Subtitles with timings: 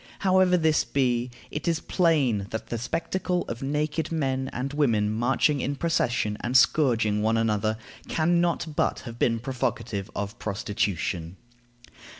[0.21, 5.61] However this be, it is plain that the spectacle of naked men and women marching
[5.61, 7.77] in procession and scourging one another
[8.07, 11.37] can not but have been provocative of prostitution.